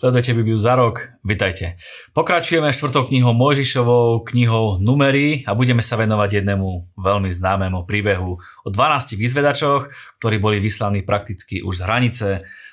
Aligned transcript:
Sledujete 0.00 0.32
Bibliu 0.32 0.56
za 0.56 0.80
rok, 0.80 1.12
vitajte. 1.20 1.76
Pokračujeme 2.16 2.72
štvrtou 2.72 3.12
knihou 3.12 3.36
Mojžišovou, 3.36 4.24
knihou 4.24 4.80
Numery 4.80 5.44
a 5.44 5.52
budeme 5.52 5.84
sa 5.84 6.00
venovať 6.00 6.40
jednému 6.40 6.96
veľmi 6.96 7.28
známemu 7.28 7.84
príbehu 7.84 8.40
o 8.40 8.68
12 8.72 9.20
vyzvedačoch, 9.20 9.92
ktorí 10.16 10.40
boli 10.40 10.56
vyslaní 10.56 11.04
prakticky 11.04 11.60
už 11.60 11.76
z 11.76 11.84
hranice 11.84 12.26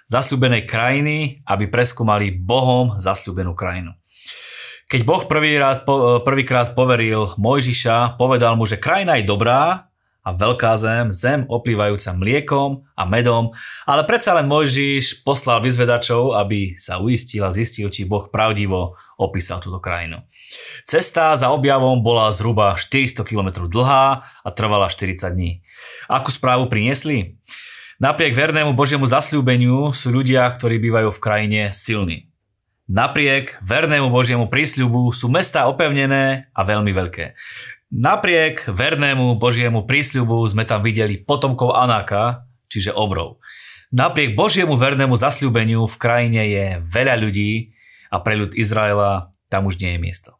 zasľúbenej 0.07 0.63
krajiny, 0.71 1.43
aby 1.43 1.67
preskúmali 1.67 2.31
Bohom 2.31 2.95
zasľúbenú 2.95 3.59
krajinu. 3.59 3.91
Keď 4.87 5.03
Boh 5.03 5.27
prvýkrát, 5.27 5.83
prvýkrát 6.23 6.71
poveril 6.79 7.35
Mojžiša, 7.35 8.15
povedal 8.15 8.55
mu, 8.55 8.63
že 8.63 8.79
krajina 8.79 9.19
je 9.19 9.27
dobrá, 9.27 9.86
a 10.27 10.35
veľká 10.35 10.75
zem, 10.75 11.15
zem 11.15 11.47
oplývajúca 11.47 12.11
mliekom 12.11 12.83
a 12.99 13.07
medom, 13.07 13.55
ale 13.87 14.03
predsa 14.03 14.35
len 14.35 14.51
Mojžiš 14.51 15.23
poslal 15.23 15.63
vyzvedačov, 15.63 16.35
aby 16.35 16.75
sa 16.75 16.99
uistil 16.99 17.47
a 17.47 17.55
zistil, 17.55 17.87
či 17.87 18.03
Boh 18.03 18.27
pravdivo 18.27 18.99
opísal 19.15 19.63
túto 19.63 19.79
krajinu. 19.79 20.27
Cesta 20.83 21.31
za 21.39 21.47
objavom 21.55 22.03
bola 22.03 22.35
zhruba 22.35 22.75
400 22.75 23.23
km 23.23 23.71
dlhá 23.71 24.27
a 24.43 24.49
trvala 24.51 24.91
40 24.91 25.31
dní. 25.31 25.63
Akú 26.11 26.27
správu 26.27 26.67
priniesli? 26.67 27.39
Napriek 27.97 28.35
vernému 28.35 28.75
Božiemu 28.75 29.07
zasľúbeniu 29.07 29.95
sú 29.95 30.11
ľudia, 30.11 30.45
ktorí 30.51 30.77
bývajú 30.77 31.09
v 31.09 31.23
krajine 31.23 31.61
silní. 31.71 32.27
Napriek 32.87 33.59
vernému 33.67 34.07
Božiemu 34.07 34.47
prísľubu 34.47 35.11
sú 35.11 35.27
mesta 35.27 35.67
opevnené 35.67 36.47
a 36.55 36.61
veľmi 36.63 36.91
veľké. 36.95 37.35
Napriek 37.87 38.67
vernému 38.67 39.39
Božiemu 39.39 39.87
prísľubu 39.87 40.43
sme 40.51 40.67
tam 40.67 40.83
videli 40.83 41.15
potomkov 41.23 41.71
Anáka, 41.71 42.43
čiže 42.67 42.91
obrov. 42.91 43.39
Napriek 43.95 44.35
Božiemu 44.35 44.75
vernému 44.75 45.15
zasľúbeniu 45.15 45.87
v 45.87 45.95
krajine 45.95 46.43
je 46.51 46.65
veľa 46.83 47.15
ľudí 47.15 47.71
a 48.11 48.19
pre 48.19 48.35
ľud 48.35 48.51
Izraela 48.59 49.31
tam 49.47 49.71
už 49.71 49.79
nie 49.79 49.95
je 49.95 50.03
miesto. 50.03 50.31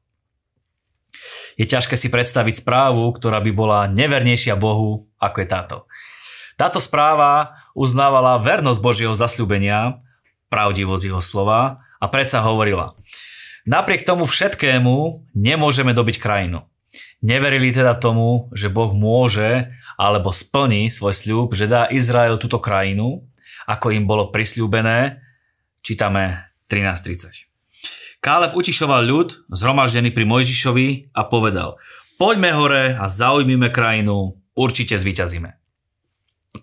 Je 1.56 1.64
ťažké 1.64 1.96
si 1.96 2.12
predstaviť 2.12 2.62
správu, 2.62 3.16
ktorá 3.16 3.40
by 3.40 3.52
bola 3.56 3.80
nevernejšia 3.88 4.60
Bohu, 4.60 5.08
ako 5.18 5.38
je 5.40 5.48
táto. 5.48 5.78
Táto 6.60 6.84
správa 6.84 7.64
uznávala 7.72 8.44
vernosť 8.44 8.80
Božieho 8.84 9.16
zasľúbenia, 9.16 10.04
pravdivosť 10.52 11.04
jeho 11.08 11.24
slova 11.24 11.80
a 11.98 12.06
predsa 12.12 12.44
hovorila. 12.44 12.94
Napriek 13.64 14.04
tomu 14.04 14.28
všetkému 14.28 15.28
nemôžeme 15.32 15.96
dobiť 15.96 16.20
krajinu. 16.20 16.68
Neverili 17.22 17.74
teda 17.74 17.98
tomu, 17.98 18.52
že 18.54 18.70
Boh 18.70 18.94
môže 18.94 19.74
alebo 19.98 20.30
splní 20.30 20.94
svoj 20.94 21.18
sľub, 21.18 21.58
že 21.58 21.66
dá 21.66 21.90
Izrael 21.90 22.38
túto 22.38 22.62
krajinu, 22.62 23.26
ako 23.66 23.90
im 23.90 24.06
bolo 24.06 24.30
prisľúbené. 24.30 25.18
Čítame 25.82 26.54
13.30. 26.70 27.48
Káleb 28.22 28.54
utišoval 28.58 29.02
ľud, 29.06 29.30
zhromaždený 29.54 30.14
pri 30.14 30.26
Mojžišovi 30.26 31.14
a 31.14 31.22
povedal 31.26 31.78
Poďme 32.18 32.50
hore 32.54 32.98
a 32.98 33.06
zaujmime 33.10 33.70
krajinu, 33.70 34.42
určite 34.58 34.98
zvíťazíme. 34.98 35.54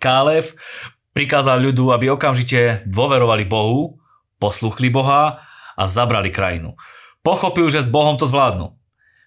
Káleb 0.02 0.50
prikázal 1.14 1.62
ľudu, 1.62 1.94
aby 1.94 2.10
okamžite 2.10 2.82
dôverovali 2.90 3.46
Bohu, 3.46 4.02
posluchli 4.42 4.90
Boha 4.90 5.46
a 5.78 5.82
zabrali 5.86 6.34
krajinu. 6.34 6.74
Pochopil, 7.22 7.70
že 7.70 7.86
s 7.86 7.88
Bohom 7.88 8.18
to 8.18 8.26
zvládnu. 8.26 8.74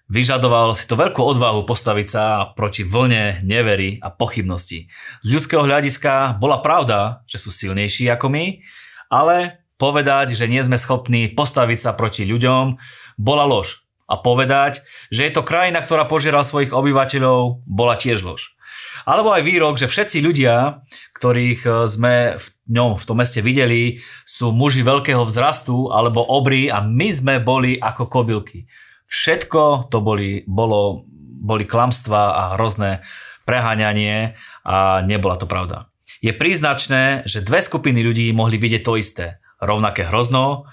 Vyžadoval 0.08 0.72
si 0.72 0.88
to 0.88 0.96
veľkú 0.96 1.20
odvahu 1.20 1.68
postaviť 1.68 2.06
sa 2.08 2.24
proti 2.56 2.80
vlne 2.80 3.44
nevery 3.44 4.00
a 4.00 4.08
pochybností. 4.08 4.88
Z 5.20 5.28
ľudského 5.28 5.60
hľadiska 5.60 6.40
bola 6.40 6.64
pravda, 6.64 7.20
že 7.28 7.36
sú 7.36 7.52
silnejší 7.52 8.08
ako 8.08 8.32
my, 8.32 8.64
ale 9.12 9.60
povedať, 9.76 10.32
že 10.32 10.48
nie 10.48 10.64
sme 10.64 10.80
schopní 10.80 11.28
postaviť 11.28 11.78
sa 11.78 11.90
proti 11.92 12.24
ľuďom, 12.24 12.80
bola 13.20 13.44
lož. 13.44 13.84
A 14.08 14.16
povedať, 14.16 14.80
že 15.12 15.28
je 15.28 15.32
to 15.36 15.44
krajina, 15.44 15.84
ktorá 15.84 16.08
požiera 16.08 16.40
svojich 16.40 16.72
obyvateľov, 16.72 17.68
bola 17.68 17.92
tiež 18.00 18.24
lož. 18.24 18.56
Alebo 19.04 19.36
aj 19.36 19.44
výrok, 19.44 19.76
že 19.76 19.92
všetci 19.92 20.24
ľudia, 20.24 20.80
ktorých 21.16 21.60
e, 21.64 21.70
sme 21.84 22.14
v 22.40 22.46
ňom, 22.72 22.96
v 22.96 23.04
tom 23.04 23.20
meste 23.20 23.44
videli, 23.44 24.00
sú 24.24 24.52
muži 24.56 24.80
veľkého 24.80 25.24
vzrastu 25.28 25.92
alebo 25.92 26.24
obry 26.24 26.72
a 26.72 26.80
my 26.80 27.08
sme 27.12 27.34
boli 27.40 27.76
ako 27.76 28.08
kobylky. 28.08 28.64
Všetko 29.08 29.88
to 29.88 30.04
boli, 30.04 30.44
bolo, 30.44 31.08
boli 31.40 31.64
klamstva 31.64 32.22
a 32.36 32.42
hrozné 32.60 33.00
preháňanie 33.48 34.36
a 34.68 35.00
nebola 35.00 35.40
to 35.40 35.48
pravda. 35.48 35.88
Je 36.20 36.36
príznačné, 36.36 37.24
že 37.24 37.40
dve 37.40 37.64
skupiny 37.64 38.04
ľudí 38.04 38.28
mohli 38.36 38.60
vidieť 38.60 38.82
to 38.84 39.00
isté. 39.00 39.40
Rovnaké 39.64 40.04
hrozno, 40.04 40.68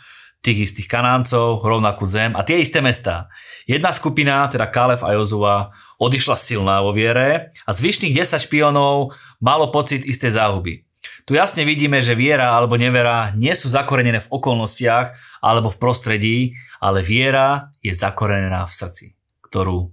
tých 0.45 0.69
istých 0.69 0.85
kanáncov, 0.85 1.65
rovnakú 1.65 2.05
zem 2.05 2.37
a 2.37 2.45
tie 2.45 2.61
isté 2.61 2.83
mesta. 2.83 3.33
Jedna 3.65 3.89
skupina, 3.89 4.45
teda 4.45 4.69
Kalev 4.69 5.01
a 5.01 5.17
Jozua, 5.17 5.73
odišla 5.97 6.37
silná 6.37 6.85
vo 6.85 6.93
viere 6.93 7.49
a 7.65 7.71
zvyšných 7.73 8.13
10 8.13 8.45
špionov 8.45 9.17
malo 9.41 9.73
pocit 9.73 10.05
isté 10.05 10.29
záhuby. 10.29 10.85
Tu 11.25 11.33
jasne 11.33 11.65
vidíme, 11.65 11.99
že 11.99 12.13
viera 12.13 12.53
alebo 12.53 12.77
nevera 12.77 13.33
nie 13.33 13.53
sú 13.57 13.69
zakorenené 13.71 14.21
v 14.21 14.31
okolnostiach 14.31 15.39
alebo 15.41 15.73
v 15.73 15.79
prostredí, 15.81 16.37
ale 16.77 17.01
viera 17.01 17.73
je 17.81 17.93
zakorenená 17.93 18.69
v 18.69 18.73
srdci, 18.73 19.05
ktorú, 19.41 19.89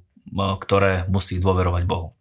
ktoré 0.60 1.08
musí 1.08 1.40
dôverovať 1.40 1.82
Bohu. 1.88 2.12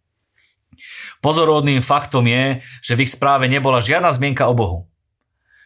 Pozorodným 1.20 1.84
faktom 1.84 2.26
je, 2.26 2.64
že 2.82 2.96
v 2.96 3.06
ich 3.06 3.12
správe 3.12 3.46
nebola 3.46 3.84
žiadna 3.84 4.10
zmienka 4.10 4.48
o 4.48 4.56
Bohu. 4.56 4.78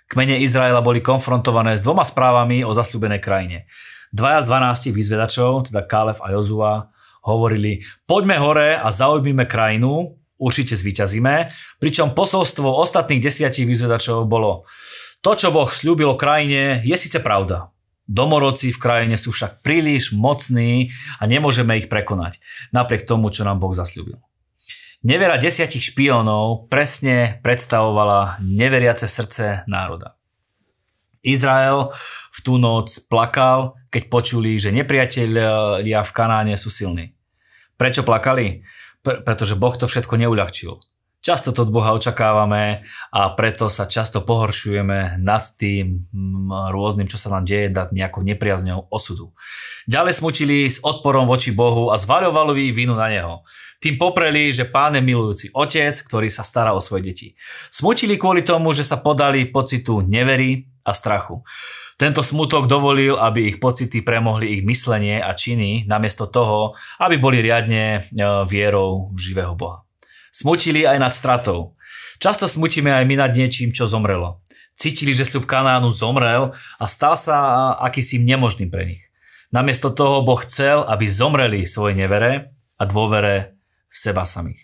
Kmene 0.07 0.39
Izraela 0.43 0.83
boli 0.85 1.03
konfrontované 1.03 1.75
s 1.75 1.83
dvoma 1.83 2.07
správami 2.07 2.63
o 2.63 2.71
zasľúbenej 2.71 3.19
krajine. 3.19 3.59
Dvaja 4.15 4.47
z 4.47 4.91
12 4.91 4.95
vyzvedačov, 4.95 5.51
teda 5.71 5.83
Kálef 5.83 6.23
a 6.23 6.31
Jozua, 6.31 6.95
hovorili, 7.27 7.83
poďme 8.07 8.39
hore 8.39 8.79
a 8.79 8.87
zaujmime 8.95 9.51
krajinu, 9.51 10.15
určite 10.37 10.77
zvíťazíme. 10.77 11.53
Pričom 11.81 12.13
posolstvo 12.13 12.69
ostatných 12.69 13.21
desiatich 13.21 13.69
vyzvedačov 13.69 14.29
bolo 14.29 14.69
to, 15.25 15.35
čo 15.35 15.51
Boh 15.51 15.69
slúbil 15.73 16.15
krajine, 16.15 16.85
je 16.87 16.97
síce 16.97 17.19
pravda. 17.19 17.73
Domorodci 18.07 18.71
v 18.71 18.79
krajine 18.79 19.19
sú 19.19 19.35
však 19.35 19.67
príliš 19.67 20.15
mocní 20.15 20.95
a 21.19 21.27
nemôžeme 21.27 21.75
ich 21.83 21.91
prekonať, 21.91 22.39
napriek 22.71 23.03
tomu, 23.03 23.35
čo 23.35 23.43
nám 23.43 23.59
Boh 23.59 23.75
zasľúbil. 23.75 24.23
Nevera 25.03 25.37
desiatich 25.37 25.91
špiónov 25.91 26.71
presne 26.71 27.43
predstavovala 27.43 28.39
neveriace 28.43 29.11
srdce 29.11 29.67
národa. 29.67 30.15
Izrael 31.27 31.91
v 32.31 32.39
tú 32.47 32.55
noc 32.55 32.95
plakal, 33.11 33.75
keď 33.91 34.03
počuli, 34.07 34.55
že 34.63 34.71
nepriatelia 34.71 36.01
v 36.07 36.15
Kanáne 36.15 36.55
sú 36.55 36.71
silní. 36.71 37.19
Prečo 37.75 38.07
plakali? 38.07 38.63
Pretože 39.07 39.55
Boh 39.55 39.75
to 39.79 39.87
všetko 39.87 40.19
neuľahčil. 40.19 40.83
Často 41.27 41.51
to 41.51 41.67
od 41.67 41.75
Boha 41.75 41.91
očakávame 41.91 42.87
a 43.11 43.21
preto 43.35 43.67
sa 43.67 43.91
často 43.91 44.23
pohoršujeme 44.23 45.19
nad 45.19 45.43
tým 45.59 46.07
mm, 46.07 46.71
rôznym, 46.71 47.11
čo 47.11 47.19
sa 47.19 47.35
nám 47.35 47.43
deje, 47.43 47.67
nad 47.67 47.91
nejakou 47.91 48.23
nepriazňou 48.23 48.87
osudu. 48.95 49.35
Ďalej 49.91 50.23
smutili 50.23 50.71
s 50.71 50.79
odporom 50.79 51.27
voči 51.27 51.51
Bohu 51.51 51.91
a 51.91 51.99
zvaľovali 51.99 52.71
vinu 52.71 52.95
na 52.95 53.11
Neho. 53.11 53.43
Tým 53.83 53.99
popreli, 53.99 54.55
že 54.55 54.71
pán 54.71 54.95
je 54.95 55.03
milujúci 55.03 55.47
otec, 55.51 55.99
ktorý 55.99 56.31
sa 56.31 56.47
stará 56.47 56.71
o 56.73 56.81
svoje 56.81 57.11
deti. 57.11 57.29
Smutili 57.75 58.15
kvôli 58.15 58.47
tomu, 58.47 58.71
že 58.71 58.87
sa 58.87 58.95
podali 58.95 59.51
pocitu 59.51 60.07
nevery 60.07 60.71
a 60.87 60.95
strachu. 60.95 61.43
Tento 61.97 62.21
smutok 62.21 62.69
dovolil, 62.69 63.17
aby 63.17 63.49
ich 63.49 63.57
pocity 63.57 64.05
premohli 64.05 64.61
ich 64.61 64.63
myslenie 64.69 65.17
a 65.17 65.33
činy, 65.33 65.89
namiesto 65.89 66.29
toho, 66.29 66.77
aby 67.01 67.17
boli 67.17 67.41
riadne 67.41 68.05
e, 68.05 68.21
vierou 68.45 69.09
v 69.17 69.19
živého 69.33 69.57
Boha. 69.57 69.89
Smutili 70.29 70.85
aj 70.85 70.99
nad 71.01 71.13
stratou. 71.17 71.73
Často 72.21 72.45
smutíme 72.45 72.93
aj 72.93 73.05
my 73.09 73.17
nad 73.17 73.33
niečím, 73.33 73.73
čo 73.73 73.89
zomrelo. 73.89 74.45
Cítili, 74.77 75.17
že 75.17 75.25
sľub 75.25 75.49
Kanánu 75.49 75.89
zomrel 75.89 76.53
a 76.77 76.85
stal 76.85 77.17
sa 77.17 77.73
akýsi 77.81 78.21
nemožným 78.21 78.69
pre 78.69 78.85
nich. 78.85 79.03
Namiesto 79.49 79.89
toho 79.89 80.21
Boh 80.21 80.45
chcel, 80.45 80.85
aby 80.85 81.09
zomreli 81.09 81.65
svoje 81.65 81.97
nevere 81.97 82.53
a 82.77 82.85
dôvere 82.85 83.57
v 83.89 83.97
seba 83.97 84.29
samých. 84.29 84.61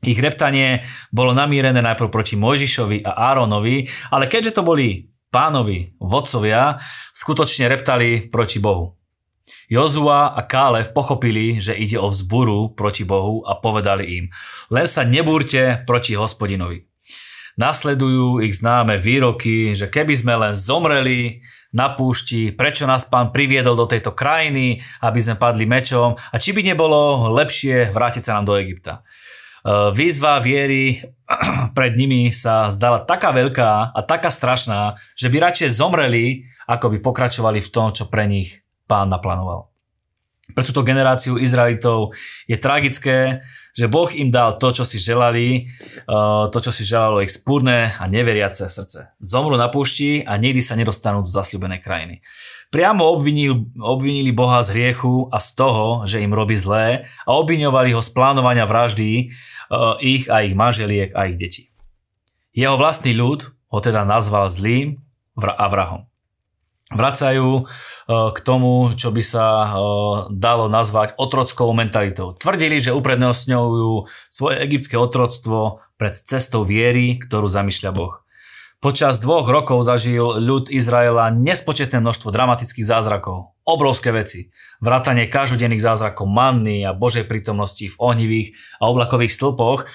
Ich 0.00 0.16
reptanie 0.16 0.88
bolo 1.12 1.36
namírené 1.36 1.84
najprv 1.84 2.08
proti 2.08 2.40
Mojžišovi 2.40 3.04
a 3.04 3.36
Áronovi, 3.36 3.84
ale 4.08 4.24
keďže 4.32 4.56
to 4.56 4.62
boli 4.64 5.09
pánovi 5.30 5.96
vodcovia 6.02 6.82
skutočne 7.14 7.70
reptali 7.70 8.28
proti 8.28 8.58
Bohu. 8.58 8.98
Jozua 9.70 10.34
a 10.34 10.42
Kálev 10.42 10.90
pochopili, 10.90 11.62
že 11.62 11.74
ide 11.74 11.98
o 11.98 12.10
vzburu 12.10 12.74
proti 12.74 13.06
Bohu 13.06 13.46
a 13.46 13.54
povedali 13.58 14.04
im, 14.18 14.24
len 14.70 14.86
sa 14.90 15.06
nebúrte 15.06 15.86
proti 15.86 16.18
hospodinovi. 16.18 16.90
Nasledujú 17.58 18.42
ich 18.42 18.58
známe 18.58 18.98
výroky, 18.98 19.74
že 19.74 19.90
keby 19.90 20.14
sme 20.14 20.34
len 20.38 20.54
zomreli 20.54 21.42
na 21.74 21.92
púšti, 21.92 22.54
prečo 22.54 22.86
nás 22.86 23.06
pán 23.06 23.30
priviedol 23.30 23.78
do 23.78 23.86
tejto 23.86 24.14
krajiny, 24.14 24.82
aby 25.02 25.18
sme 25.22 25.38
padli 25.38 25.66
mečom 25.66 26.18
a 26.18 26.36
či 26.38 26.50
by 26.50 26.66
nebolo 26.66 27.30
lepšie 27.34 27.94
vrátiť 27.94 28.22
sa 28.26 28.38
nám 28.38 28.50
do 28.50 28.58
Egypta. 28.58 29.06
Výzva 29.66 30.42
viery 30.42 31.00
pred 31.76 31.94
nimi 31.94 32.34
sa 32.34 32.66
zdala 32.68 33.06
taká 33.06 33.30
veľká 33.30 33.94
a 33.94 34.00
taká 34.02 34.28
strašná, 34.28 34.98
že 35.14 35.30
by 35.30 35.36
radšej 35.38 35.70
zomreli, 35.78 36.50
ako 36.66 36.96
by 36.96 36.98
pokračovali 36.98 37.62
v 37.62 37.72
tom, 37.72 37.94
čo 37.94 38.10
pre 38.10 38.26
nich 38.26 38.60
pán 38.90 39.08
naplánoval. 39.08 39.69
Pre 40.52 40.64
túto 40.66 40.84
generáciu 40.84 41.38
Izraelitov 41.38 42.12
je 42.44 42.58
tragické, 42.58 43.46
že 43.74 43.86
Boh 43.86 44.10
im 44.10 44.34
dal 44.34 44.58
to, 44.58 44.74
čo 44.74 44.82
si 44.82 44.98
želali, 44.98 45.70
to, 46.50 46.58
čo 46.58 46.74
si 46.74 46.82
želalo 46.82 47.22
ich 47.22 47.30
spúrne 47.30 47.94
a 47.94 48.04
neveriace 48.10 48.66
srdce. 48.66 49.14
Zomru 49.22 49.54
na 49.54 49.70
púšti 49.70 50.26
a 50.26 50.34
nikdy 50.36 50.60
sa 50.60 50.74
nedostanú 50.74 51.22
do 51.22 51.30
zasľubenej 51.30 51.80
krajiny. 51.80 52.16
Priamo 52.70 53.02
obvinil, 53.02 53.66
obvinili 53.82 54.30
Boha 54.30 54.62
z 54.62 54.74
hriechu 54.74 55.26
a 55.34 55.42
z 55.42 55.58
toho, 55.58 56.06
že 56.06 56.22
im 56.22 56.30
robí 56.30 56.54
zlé 56.54 57.10
a 57.26 57.34
obviňovali 57.34 57.90
ho 57.90 57.98
z 57.98 58.10
plánovania 58.14 58.62
vraždy 58.62 59.10
e, 59.10 59.24
ich 59.98 60.30
a 60.30 60.46
ich 60.46 60.54
manželiek 60.54 61.10
a 61.10 61.26
ich 61.26 61.34
detí. 61.34 61.74
Jeho 62.54 62.78
vlastný 62.78 63.10
ľud 63.14 63.50
ho 63.74 63.78
teda 63.82 64.06
nazval 64.06 64.50
zlým 64.50 65.02
a 65.38 65.66
vrahom. 65.66 66.09
Vracajú 66.90 67.48
e, 67.54 67.62
k 68.34 68.38
tomu, 68.42 68.90
čo 68.98 69.14
by 69.14 69.22
sa 69.22 69.46
e, 69.46 69.68
dalo 70.34 70.66
nazvať 70.66 71.14
otrockou 71.14 71.70
mentalitou. 71.70 72.34
Tvrdili, 72.34 72.82
že 72.82 72.90
uprednostňujú 72.90 74.10
svoje 74.26 74.56
egyptské 74.66 74.98
otroctvo 74.98 75.86
pred 75.94 76.18
cestou 76.18 76.66
viery, 76.66 77.22
ktorú 77.22 77.46
zamýšľa 77.46 77.90
Boh. 77.94 78.26
Počas 78.80 79.20
dvoch 79.20 79.44
rokov 79.44 79.84
zažil 79.84 80.40
ľud 80.40 80.72
Izraela 80.72 81.28
nespočetné 81.30 82.00
množstvo 82.00 82.32
dramatických 82.32 82.88
zázrakov. 82.88 83.52
Obrovské 83.68 84.08
veci. 84.08 84.48
Vrátanie 84.80 85.28
každodenných 85.28 85.84
zázrakov 85.84 86.24
manny 86.26 86.82
a 86.82 86.96
Božej 86.96 87.28
prítomnosti 87.28 87.86
v 87.86 87.98
ohnivých 88.00 88.56
a 88.80 88.88
oblakových 88.88 89.36
stĺpoch. 89.36 89.86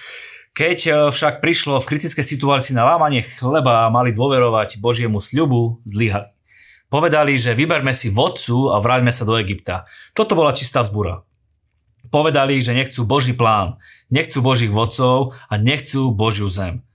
Keď 0.55 0.77
e, 0.85 0.91
však 1.11 1.43
prišlo 1.43 1.83
v 1.83 1.89
kritické 1.91 2.23
situácii 2.23 2.71
na 2.71 2.87
lámanie 2.87 3.27
chleba 3.35 3.83
a 3.83 3.91
mali 3.91 4.15
dôverovať 4.15 4.79
Božiemu 4.79 5.19
sľubu, 5.19 5.83
zlyhali. 5.83 6.34
Povedali, 6.95 7.35
že 7.35 7.51
vyberme 7.51 7.91
si 7.91 8.07
vodcu 8.07 8.71
a 8.71 8.79
vráťme 8.79 9.11
sa 9.11 9.27
do 9.27 9.35
Egypta. 9.35 9.83
Toto 10.15 10.31
bola 10.31 10.55
čistá 10.55 10.79
vzbúra. 10.79 11.27
Povedali, 12.07 12.63
že 12.63 12.71
nechcú 12.71 13.03
Boží 13.03 13.35
plán, 13.35 13.83
nechcú 14.07 14.39
Božích 14.39 14.71
vodcov 14.71 15.35
a 15.51 15.59
nechcú 15.59 16.15
Božiu 16.15 16.47
zem. 16.47 16.87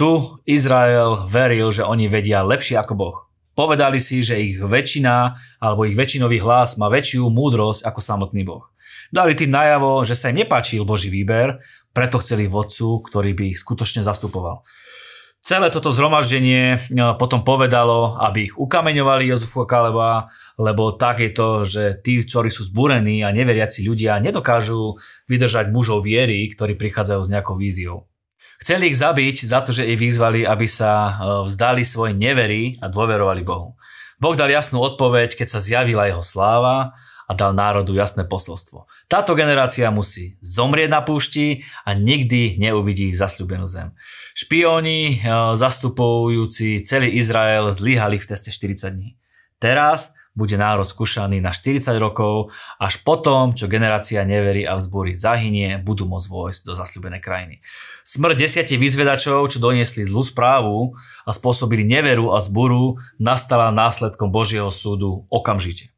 Tu 0.00 0.08
Izrael 0.48 1.28
veril, 1.28 1.68
že 1.68 1.84
oni 1.84 2.08
vedia 2.08 2.40
lepšie 2.40 2.80
ako 2.80 2.92
Boh. 2.96 3.16
Povedali 3.52 4.00
si, 4.00 4.24
že 4.24 4.40
ich 4.40 4.56
väčšina 4.56 5.36
alebo 5.60 5.84
ich 5.84 5.92
väčšinový 5.92 6.40
hlas 6.40 6.80
má 6.80 6.88
väčšiu 6.88 7.28
múdrosť 7.28 7.84
ako 7.84 8.00
samotný 8.00 8.48
Boh. 8.48 8.72
Dali 9.12 9.36
tým 9.36 9.52
najavo, 9.52 10.08
že 10.08 10.16
sa 10.16 10.32
im 10.32 10.40
nepáčil 10.40 10.88
Boží 10.88 11.12
výber, 11.12 11.60
preto 11.92 12.16
chceli 12.16 12.48
vodcu, 12.48 13.04
ktorý 13.04 13.36
by 13.36 13.44
ich 13.52 13.60
skutočne 13.60 14.00
zastupoval. 14.00 14.64
Celé 15.42 15.74
toto 15.74 15.90
zhromaždenie 15.90 16.86
no, 16.94 17.18
potom 17.18 17.42
povedalo, 17.42 18.14
aby 18.14 18.46
ich 18.46 18.54
ukameňovali 18.54 19.26
Jozefu 19.26 19.66
a 19.66 19.66
Kaleba, 19.66 20.30
lebo 20.54 20.94
tak 20.94 21.18
je 21.18 21.30
to, 21.34 21.66
že 21.66 21.98
tí, 21.98 22.22
ktorí 22.22 22.46
sú 22.46 22.70
zbúrení 22.70 23.26
a 23.26 23.34
neveriaci 23.34 23.82
ľudia, 23.82 24.22
nedokážu 24.22 25.02
vydržať 25.26 25.74
mužov 25.74 26.06
viery, 26.06 26.46
ktorí 26.46 26.78
prichádzajú 26.78 27.20
s 27.26 27.32
nejakou 27.34 27.58
víziou. 27.58 28.06
Chceli 28.62 28.94
ich 28.94 29.02
zabiť 29.02 29.42
za 29.42 29.66
to, 29.66 29.74
že 29.74 29.82
ich 29.82 29.98
vyzvali, 29.98 30.46
aby 30.46 30.70
sa 30.70 31.10
e, 31.10 31.12
vzdali 31.50 31.82
svojej 31.82 32.14
nevery 32.14 32.78
a 32.78 32.86
dôverovali 32.86 33.42
Bohu. 33.42 33.74
Boh 34.22 34.38
dal 34.38 34.46
jasnú 34.46 34.78
odpoveď, 34.78 35.34
keď 35.34 35.48
sa 35.50 35.58
zjavila 35.58 36.06
jeho 36.06 36.22
sláva 36.22 36.94
a 37.28 37.32
dal 37.34 37.54
národu 37.54 37.94
jasné 37.94 38.26
posolstvo. 38.26 38.86
Táto 39.06 39.32
generácia 39.38 39.90
musí 39.94 40.36
zomrieť 40.40 40.90
na 40.90 41.00
púšti 41.04 41.66
a 41.86 41.94
nikdy 41.94 42.58
neuvidí 42.58 43.14
zasľúbenú 43.14 43.66
zem. 43.68 43.94
Špióni 44.32 45.20
e, 45.20 45.30
zastupujúci 45.54 46.82
celý 46.82 47.18
Izrael 47.20 47.70
zlyhali 47.70 48.16
v 48.18 48.28
teste 48.28 48.50
40 48.50 48.96
dní. 48.96 49.10
Teraz 49.62 50.10
bude 50.32 50.56
národ 50.56 50.88
skúšaný 50.88 51.44
na 51.44 51.52
40 51.52 51.92
rokov, 52.00 52.48
až 52.80 53.04
potom, 53.04 53.52
čo 53.52 53.68
generácia 53.68 54.24
neverí 54.24 54.64
a 54.64 54.80
vzbúry 54.80 55.12
zahynie, 55.12 55.76
budú 55.76 56.08
môcť 56.08 56.28
vojsť 56.28 56.60
do 56.64 56.72
zasľubenej 56.72 57.20
krajiny. 57.20 57.56
Smrť 58.02 58.36
desiatich 58.40 58.80
vyzvedačov, 58.80 59.52
čo 59.52 59.60
doniesli 59.60 60.08
zlú 60.08 60.24
správu 60.24 60.96
a 61.28 61.30
spôsobili 61.36 61.84
neveru 61.84 62.32
a 62.32 62.40
zburu, 62.40 62.96
nastala 63.20 63.68
následkom 63.68 64.32
Božieho 64.32 64.72
súdu 64.72 65.28
okamžite. 65.28 65.92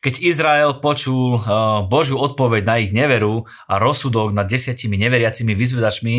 Keď 0.00 0.14
Izrael 0.24 0.80
počul 0.80 1.36
eh, 1.36 1.42
Božiu 1.84 2.16
odpoveď 2.16 2.62
na 2.64 2.76
ich 2.80 2.90
neveru 2.92 3.44
a 3.68 3.76
rozsudok 3.76 4.32
nad 4.32 4.48
desiatimi 4.48 4.96
neveriacimi 4.96 5.52
vyzvedačmi, 5.52 6.16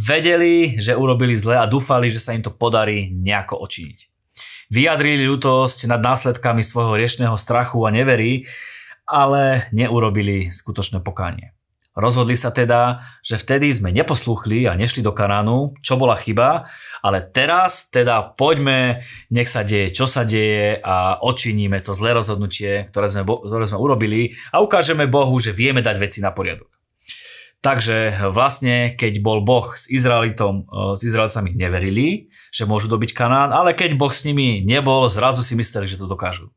vedeli, 0.00 0.80
že 0.80 0.96
urobili 0.96 1.36
zle 1.36 1.60
a 1.60 1.68
dúfali, 1.68 2.08
že 2.08 2.24
sa 2.24 2.32
im 2.32 2.40
to 2.40 2.52
podarí 2.52 3.12
nejako 3.12 3.60
očiniť 3.60 4.18
vyjadrili 4.68 5.24
ľutosť 5.24 5.88
nad 5.88 6.00
následkami 6.00 6.60
svojho 6.60 6.96
riešného 6.96 7.36
strachu 7.40 7.88
a 7.88 7.90
nevery, 7.92 8.44
ale 9.08 9.68
neurobili 9.72 10.52
skutočné 10.52 11.00
pokánie. 11.00 11.56
Rozhodli 11.96 12.38
sa 12.38 12.54
teda, 12.54 13.02
že 13.26 13.40
vtedy 13.40 13.74
sme 13.74 13.90
neposlúchli 13.90 14.70
a 14.70 14.78
nešli 14.78 15.02
do 15.02 15.10
Kanánu, 15.10 15.74
čo 15.82 15.98
bola 15.98 16.14
chyba, 16.14 16.70
ale 17.02 17.26
teraz 17.26 17.90
teda 17.90 18.38
poďme, 18.38 19.02
nech 19.34 19.50
sa 19.50 19.66
deje, 19.66 19.90
čo 19.90 20.06
sa 20.06 20.22
deje 20.22 20.78
a 20.78 21.18
odčiníme 21.18 21.82
to 21.82 21.98
zlé 21.98 22.14
rozhodnutie, 22.14 22.86
ktoré 22.94 23.10
sme, 23.10 23.26
ktoré 23.26 23.64
sme 23.66 23.82
urobili 23.82 24.38
a 24.54 24.62
ukážeme 24.62 25.10
Bohu, 25.10 25.34
že 25.42 25.50
vieme 25.50 25.82
dať 25.82 25.96
veci 25.98 26.18
na 26.22 26.30
poriadok. 26.30 26.70
Takže 27.58 28.30
vlastne, 28.30 28.94
keď 28.94 29.18
bol 29.18 29.42
Boh 29.42 29.74
s 29.74 29.90
Izraelitom, 29.90 30.62
e, 30.62 30.94
s 30.94 31.02
Izraelcami 31.02 31.58
neverili, 31.58 32.30
že 32.54 32.70
môžu 32.70 32.86
dobiť 32.86 33.10
Kanán, 33.10 33.50
ale 33.50 33.74
keď 33.74 33.98
Boh 33.98 34.14
s 34.14 34.22
nimi 34.22 34.62
nebol, 34.62 35.10
zrazu 35.10 35.42
si 35.42 35.58
mysleli, 35.58 35.90
že 35.90 35.98
to 35.98 36.06
dokážu. 36.06 36.54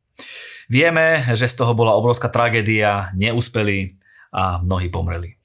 Vieme, 0.69 1.25
že 1.33 1.49
z 1.49 1.57
toho 1.57 1.73
bola 1.73 1.97
obrovská 1.97 2.29
tragédia, 2.29 3.09
neúspeli 3.17 3.97
a 4.31 4.63
mnohí 4.63 4.87
pomreli. 4.87 5.35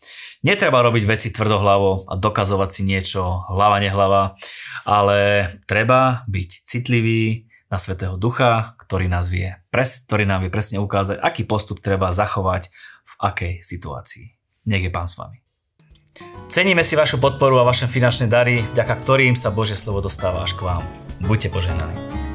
Netreba 0.46 0.82
robiť 0.86 1.04
veci 1.04 1.28
tvrdohlavo 1.34 2.06
a 2.06 2.14
dokazovať 2.14 2.70
si 2.70 2.82
niečo 2.86 3.46
hlava 3.50 3.82
nehlava, 3.82 4.38
ale 4.86 5.18
treba 5.66 6.22
byť 6.30 6.50
citlivý 6.62 7.50
na 7.66 7.82
Svetého 7.82 8.14
Ducha, 8.14 8.78
ktorý 8.78 9.10
nás 9.10 9.26
vie, 9.26 9.58
ktorý 9.74 10.22
nám 10.22 10.46
vie 10.46 10.50
presne 10.54 10.78
ukázať, 10.78 11.18
aký 11.18 11.42
postup 11.42 11.82
treba 11.82 12.14
zachovať 12.14 12.70
v 13.02 13.14
akej 13.18 13.52
situácii. 13.66 14.26
Nech 14.70 14.86
je 14.86 14.90
Pán 14.94 15.10
s 15.10 15.18
vami. 15.18 15.42
Ceníme 16.46 16.80
si 16.86 16.96
vašu 16.96 17.18
podporu 17.18 17.60
a 17.60 17.66
vaše 17.66 17.90
finančné 17.90 18.30
dary, 18.30 18.64
vďaka 18.72 18.94
ktorým 19.02 19.34
sa 19.34 19.52
Božie 19.52 19.76
slovo 19.76 20.00
dostáva 20.00 20.46
až 20.46 20.54
k 20.56 20.64
vám. 20.64 20.82
Buďte 21.26 21.52
poženaní. 21.52 22.25